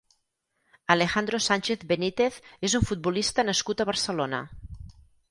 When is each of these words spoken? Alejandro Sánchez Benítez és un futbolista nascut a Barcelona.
Alejandro 0.93 1.39
Sánchez 1.47 1.83
Benítez 1.91 2.39
és 2.69 2.75
un 2.79 2.87
futbolista 2.91 3.45
nascut 3.51 3.85
a 3.85 3.87
Barcelona. 3.91 4.41